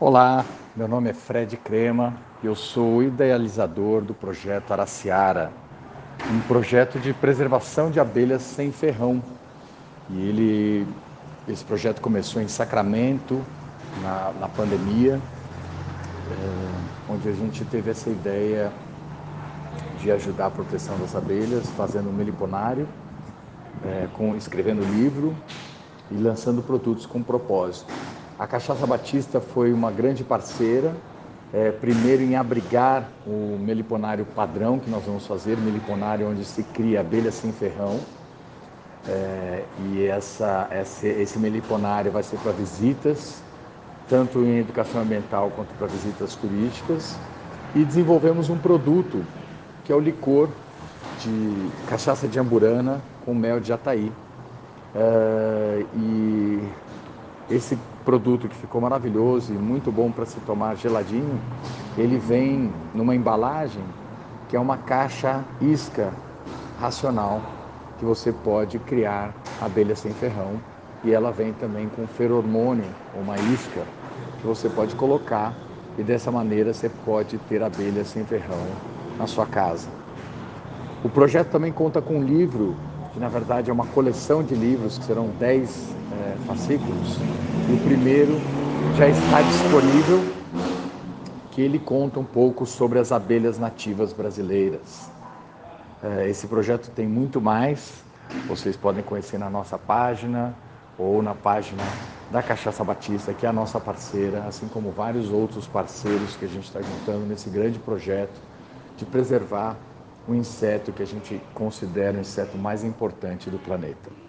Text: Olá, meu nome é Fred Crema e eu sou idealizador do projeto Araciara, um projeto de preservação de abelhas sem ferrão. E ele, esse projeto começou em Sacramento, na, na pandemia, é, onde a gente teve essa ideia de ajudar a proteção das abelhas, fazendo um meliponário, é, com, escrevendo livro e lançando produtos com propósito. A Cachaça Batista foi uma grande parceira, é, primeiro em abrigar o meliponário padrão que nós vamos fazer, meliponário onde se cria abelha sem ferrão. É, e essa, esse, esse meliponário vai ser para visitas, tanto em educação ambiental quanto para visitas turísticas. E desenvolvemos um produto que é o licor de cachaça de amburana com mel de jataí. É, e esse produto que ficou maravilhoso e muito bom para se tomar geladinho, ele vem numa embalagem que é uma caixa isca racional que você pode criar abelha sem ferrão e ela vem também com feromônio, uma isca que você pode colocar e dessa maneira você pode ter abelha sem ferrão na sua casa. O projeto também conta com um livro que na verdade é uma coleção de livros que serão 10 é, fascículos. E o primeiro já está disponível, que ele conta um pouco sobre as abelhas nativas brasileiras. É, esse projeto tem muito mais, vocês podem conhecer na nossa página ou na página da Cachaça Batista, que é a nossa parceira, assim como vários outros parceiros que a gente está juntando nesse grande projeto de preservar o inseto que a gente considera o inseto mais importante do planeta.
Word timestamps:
Olá, 0.00 0.44
meu 0.76 0.86
nome 0.86 1.10
é 1.10 1.12
Fred 1.12 1.56
Crema 1.56 2.14
e 2.40 2.46
eu 2.46 2.54
sou 2.54 3.02
idealizador 3.02 4.00
do 4.00 4.14
projeto 4.14 4.70
Araciara, 4.70 5.50
um 6.30 6.38
projeto 6.42 7.00
de 7.00 7.12
preservação 7.12 7.90
de 7.90 7.98
abelhas 7.98 8.42
sem 8.42 8.70
ferrão. 8.70 9.20
E 10.08 10.20
ele, 10.20 10.86
esse 11.48 11.64
projeto 11.64 12.00
começou 12.00 12.40
em 12.40 12.46
Sacramento, 12.46 13.44
na, 14.00 14.32
na 14.38 14.48
pandemia, 14.48 15.14
é, 16.30 17.12
onde 17.12 17.28
a 17.28 17.32
gente 17.32 17.64
teve 17.64 17.90
essa 17.90 18.08
ideia 18.08 18.70
de 20.00 20.12
ajudar 20.12 20.46
a 20.46 20.50
proteção 20.50 20.96
das 21.00 21.16
abelhas, 21.16 21.68
fazendo 21.70 22.08
um 22.08 22.12
meliponário, 22.12 22.86
é, 23.84 24.06
com, 24.12 24.36
escrevendo 24.36 24.80
livro 24.94 25.34
e 26.08 26.14
lançando 26.14 26.62
produtos 26.62 27.04
com 27.04 27.20
propósito. 27.20 27.92
A 28.38 28.46
Cachaça 28.46 28.86
Batista 28.86 29.40
foi 29.40 29.72
uma 29.72 29.90
grande 29.90 30.22
parceira, 30.22 30.94
é, 31.52 31.72
primeiro 31.72 32.22
em 32.22 32.36
abrigar 32.36 33.08
o 33.26 33.58
meliponário 33.58 34.24
padrão 34.24 34.78
que 34.78 34.88
nós 34.88 35.02
vamos 35.04 35.26
fazer, 35.26 35.56
meliponário 35.56 36.30
onde 36.30 36.44
se 36.44 36.62
cria 36.62 37.00
abelha 37.00 37.32
sem 37.32 37.50
ferrão. 37.50 37.98
É, 39.08 39.64
e 39.80 40.06
essa, 40.06 40.68
esse, 40.70 41.08
esse 41.08 41.36
meliponário 41.36 42.12
vai 42.12 42.22
ser 42.22 42.36
para 42.38 42.52
visitas, 42.52 43.42
tanto 44.08 44.38
em 44.44 44.58
educação 44.58 45.00
ambiental 45.00 45.50
quanto 45.56 45.74
para 45.76 45.88
visitas 45.88 46.36
turísticas. 46.36 47.16
E 47.74 47.84
desenvolvemos 47.84 48.48
um 48.48 48.56
produto 48.56 49.24
que 49.84 49.90
é 49.90 49.96
o 49.96 50.00
licor 50.00 50.48
de 51.20 51.70
cachaça 51.88 52.28
de 52.28 52.38
amburana 52.38 53.00
com 53.24 53.34
mel 53.34 53.58
de 53.58 53.66
jataí. 53.66 54.12
É, 54.94 55.84
e 55.96 56.62
esse 57.50 57.76
produto 58.04 58.48
que 58.48 58.56
ficou 58.56 58.80
maravilhoso 58.80 59.52
e 59.52 59.56
muito 59.56 59.90
bom 59.90 60.10
para 60.10 60.26
se 60.26 60.38
tomar 60.40 60.76
geladinho, 60.76 61.40
ele 61.96 62.18
vem 62.18 62.70
numa 62.94 63.14
embalagem 63.14 63.82
que 64.48 64.56
é 64.56 64.60
uma 64.60 64.76
caixa 64.76 65.44
isca 65.60 66.12
racional 66.80 67.42
que 67.98 68.04
você 68.04 68.32
pode 68.32 68.78
criar 68.78 69.34
abelha 69.60 69.94
sem 69.94 70.12
ferrão 70.12 70.52
e 71.04 71.12
ela 71.12 71.30
vem 71.30 71.52
também 71.52 71.88
com 71.88 72.06
feromônio, 72.06 72.84
uma 73.14 73.36
isca 73.38 73.82
que 74.40 74.46
você 74.46 74.68
pode 74.68 74.94
colocar 74.94 75.52
e 75.98 76.02
dessa 76.02 76.30
maneira 76.30 76.72
você 76.72 76.88
pode 77.04 77.38
ter 77.38 77.62
abelha 77.62 78.04
sem 78.04 78.24
ferrão 78.24 78.62
na 79.18 79.26
sua 79.26 79.46
casa. 79.46 79.88
O 81.04 81.08
projeto 81.08 81.50
também 81.50 81.72
conta 81.72 82.00
com 82.00 82.14
um 82.18 82.22
livro 82.22 82.74
que 83.12 83.20
na 83.20 83.28
verdade 83.28 83.70
é 83.70 83.72
uma 83.72 83.86
coleção 83.86 84.42
de 84.42 84.54
livros 84.54 84.98
que 84.98 85.04
serão 85.04 85.28
10 85.38 85.98
é, 86.18 86.36
fascículos. 86.46 87.18
E 87.68 87.72
o 87.72 87.78
primeiro 87.84 88.32
já 88.96 89.08
está 89.08 89.42
disponível, 89.42 90.24
que 91.50 91.60
ele 91.60 91.78
conta 91.78 92.20
um 92.20 92.24
pouco 92.24 92.64
sobre 92.66 92.98
as 92.98 93.10
abelhas 93.10 93.58
nativas 93.58 94.12
brasileiras. 94.12 95.10
É, 96.02 96.28
esse 96.28 96.46
projeto 96.46 96.90
tem 96.90 97.06
muito 97.06 97.40
mais, 97.40 98.04
vocês 98.46 98.76
podem 98.76 99.02
conhecer 99.02 99.38
na 99.38 99.50
nossa 99.50 99.76
página 99.76 100.54
ou 100.96 101.22
na 101.22 101.34
página 101.34 101.82
da 102.30 102.42
Cachaça 102.42 102.84
Batista, 102.84 103.32
que 103.32 103.46
é 103.46 103.48
a 103.48 103.52
nossa 103.52 103.80
parceira, 103.80 104.44
assim 104.46 104.68
como 104.68 104.90
vários 104.90 105.30
outros 105.30 105.66
parceiros 105.66 106.36
que 106.36 106.44
a 106.44 106.48
gente 106.48 106.64
está 106.64 106.80
juntando 106.80 107.26
nesse 107.26 107.48
grande 107.48 107.78
projeto 107.78 108.38
de 108.96 109.04
preservar 109.04 109.76
o 110.28 110.34
inseto 110.34 110.92
que 110.92 111.02
a 111.02 111.06
gente 111.06 111.40
considera 111.54 112.18
o 112.18 112.20
inseto 112.20 112.58
mais 112.58 112.84
importante 112.84 113.48
do 113.48 113.58
planeta. 113.58 114.27